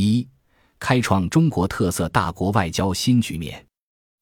[0.00, 0.26] 一、
[0.78, 3.64] 开创中国特色大国外交新局面。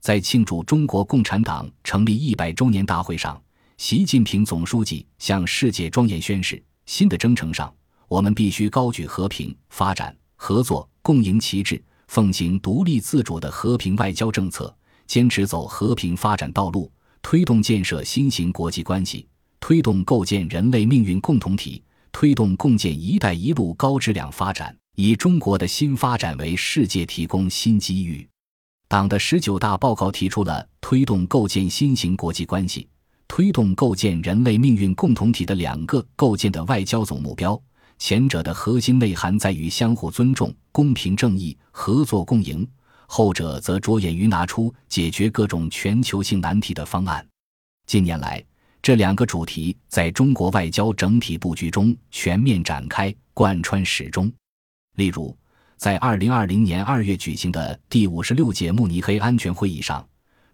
[0.00, 3.42] 在庆祝中国共产党成立一百周年大会上，
[3.78, 7.74] 习近平总书记向世界庄严宣誓：新的征程上，
[8.06, 14.72] 我们必须高举和平、发展、合作、共赢旗帜，奉行独立自主的和平外交政策，
[15.06, 19.26] 坚持走和平发展道路，推动建设新型国际关系，
[19.58, 21.82] 推动构建人类命运共同体，
[22.12, 28.26] 推动共建“一带一路”高质量发展，以中国的新发展为世界提供新机遇。
[28.86, 32.86] 党的十九大报告提出了推动构建新型国际关系、
[33.26, 37.60] 推动构建人类命运共同体的两个构建的外交总目标。
[37.98, 42.64] 前者的核心内涵在于相互尊重、公平正义、合作共赢；
[43.06, 47.24] 后者则着眼于拿出解决各种全球性难题的方案。
[47.86, 48.44] 近年来，
[48.82, 54.30] 这两个主题在中国外交整体布局中全面展开，贯穿始终。
[54.94, 55.36] 例如，
[55.76, 60.06] 在二零二零年二月举行的第五十六届慕尼黑安全会议上，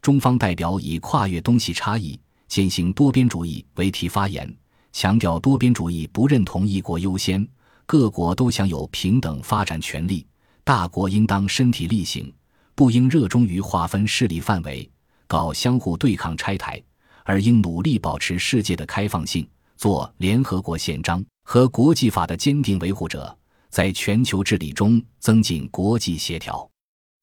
[0.00, 4.52] 中方代表以“跨越东西差异，践行多边主义”为题发言，
[4.92, 7.46] 强调多边主义不认同一国优先，
[7.84, 10.24] 各国都享有平等发展权利，
[10.62, 12.32] 大国应当身体力行，
[12.76, 14.88] 不应热衷于划分势力范围，
[15.26, 16.80] 搞相互对抗拆台，
[17.24, 23.36] 而应努力保持世界的开放性，做联合国宪章和国际法的坚定维护者。
[23.70, 26.68] 在全球治理中增进国际协调，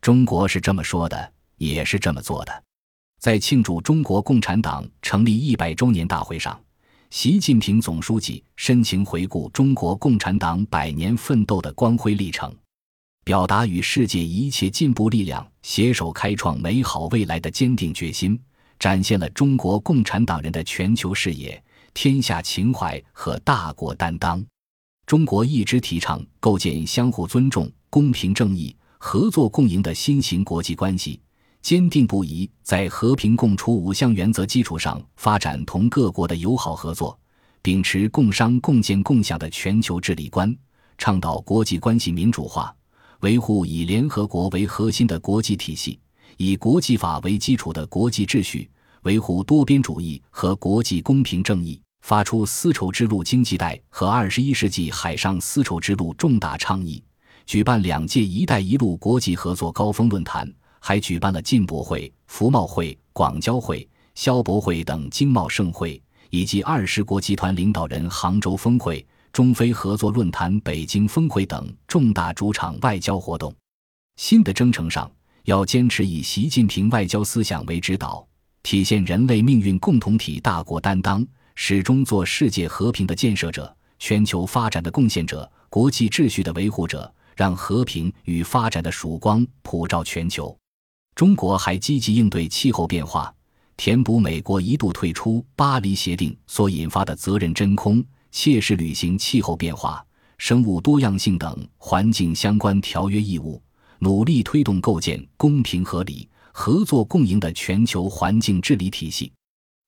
[0.00, 2.64] 中国是这么说的，也是这么做的。
[3.20, 6.60] 在庆祝中国共产党成立一百周年大会上，
[7.10, 12.52] 习近平总书记深情回顾中国共产党百年奋斗的光辉历程，
[13.22, 18.36] 表达与世界一切进步力量携手开创美好未来的坚定决心，
[18.80, 21.62] 展现了中国共产党人的全球视野、
[21.94, 24.44] 天下情怀和大国担当。
[25.12, 31.20] 中国一直提倡构建相互尊重、公平正义、合作共赢的新型国际关系，
[31.60, 37.20] 坚定不移在和平共处五项原则基础上发展同各国的友好合作，
[37.60, 40.56] 秉持共商共建共享的全球治理观，
[40.96, 42.74] 倡导国际关系民主化，
[43.20, 46.00] 维护以联合国为核心的国际体系，
[46.38, 48.70] 以国际法为基础的国际秩序，
[49.02, 51.78] 维护多边主义和国际公平正义。
[52.02, 57.02] 发出丝绸之路经济带和二十一世纪海上丝绸之路重大倡议，
[57.46, 73.54] 举办两届“一带一路”国际合作高峰论坛，还举办了进博会、服贸会、广交会、消博会等经贸盛会，以及二十国集团领导人杭州峰会、中非合作论坛北京峰会等重大主场外交活动。
[74.16, 75.08] 新的征程上，
[75.44, 78.26] 要坚持以习近平外交思想为指导，
[78.64, 81.24] 体现人类命运共同体大国担当。
[81.54, 90.56] 始终做世界和平的建设者、全球发展的贡献者、国际秩序的维护者，让和平与发展的曙光普照全球。
[91.14, 93.32] 中国还积极应对气候变化，
[93.76, 100.04] 填补美国一度退出巴黎协定所引发的责任真空，切实履行气候变化、
[100.38, 103.62] 生物多样性等环境相关条约义务，
[103.98, 109.30] 努力推动构建公平合理、合作共赢的全球环境治理体系。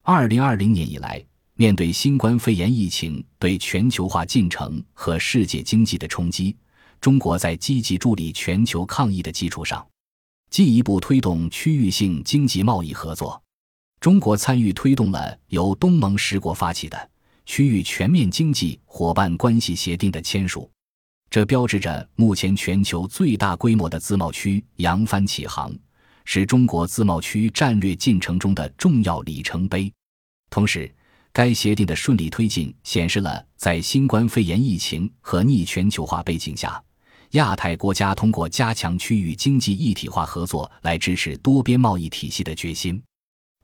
[0.03, 1.25] 二零二零年以来。
[1.57, 6.57] 面对新冠肺炎疫情对全球化进程和世界经济的冲击，
[7.01, 9.87] 中国在积极助力全球抗疫的基础上，
[10.51, 13.41] 进一步推动区域性经济贸易合作。
[14.01, 17.11] 中国参与推动了由东盟十国发起的
[17.47, 20.69] 区域全面经济伙伴关系协定的签署，
[21.31, 25.73] 这标志着目前全球最大规模的自贸区扬帆起航，
[26.25, 29.91] 是中国自贸区战略进程中的重要里程碑。
[30.51, 30.93] 同时，
[31.35, 36.81] 该协定的顺利推进，显示了在新冠肺炎疫情和逆全球化背景下，
[37.33, 43.03] 亚太国家通过加强区域经济一体化合作来支持多边贸易体系的决心。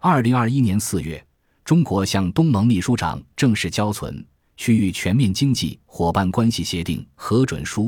[0.01, 1.25] 二零二一年四月，
[1.65, 4.17] 中国向东盟秘书长正式交存
[4.57, 7.85] 《区域全面经济伙伴关系协定核准书》，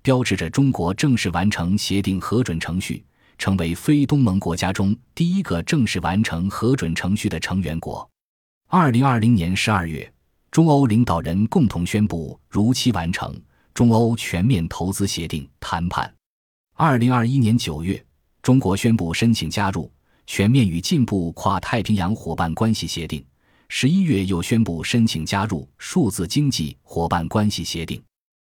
[0.00, 3.04] 标志着中国正式完成协定核准程序，
[3.36, 8.10] 成为非东盟国家中第一个正式完成核准程序的成员国。
[8.68, 10.12] 二零二零年十二月，
[10.50, 13.32] 中欧领导人共同宣布如期完成
[13.72, 16.12] 中欧全面投资协定谈判。
[16.74, 18.04] 二零二一年九月，
[18.42, 19.88] 中国宣布申请加入
[20.26, 23.24] 全面与进步跨太平洋伙伴关系协定。
[23.68, 28.02] 十一月又宣布申请加入数字经济伙伴关系协定。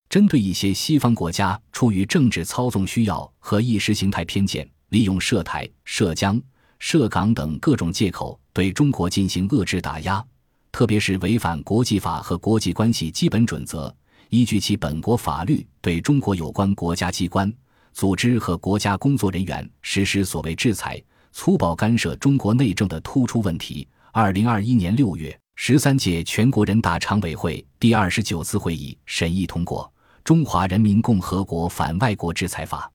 [0.10, 6.40] 针对一些西方国家出于政治操纵需要和意识形态偏见，利用涉台、涉疆。
[6.84, 10.24] 涉港等各种借口对中国进行遏制打压，
[10.72, 13.94] 特别是违反国际法和国际关系基本准则，
[14.30, 17.52] 依据其本国法律，对中国有关国家机关、
[17.94, 21.02] 组织和国家工作人员实施所谓制裁，
[21.32, 23.88] 粗暴干涉中国内政的突出问题。
[24.12, 29.84] 二零二一年六月，十三届全国人大常委会第二十九次会议审议通过
[30.26, 32.86] 《中华人民共和国反外国制裁法》。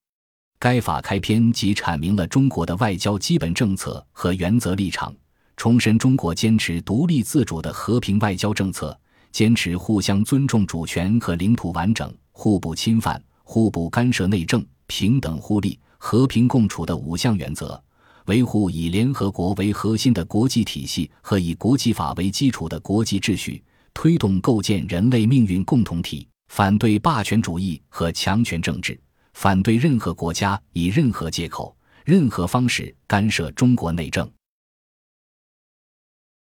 [0.58, 5.14] 该法开篇即阐明了中国的外交基本政策和原则立场，
[5.56, 8.99] 重申中国坚持独立自主的和平外交政策。
[9.32, 17.79] 坚持互相尊重主权和领土完整、互不侵犯、互不干涉内政、平等互利、和平共处的五项原则，
[18.25, 23.62] 维护以联合国为核心的国际体系和以国际法为基础的国际秩序，
[23.93, 28.99] 推动构建人类命运共同体，反对霸权主义和强权政治，
[29.35, 31.76] 反对任何国家以任何借口、
[32.06, 34.26] 任何方式干涉中国内政。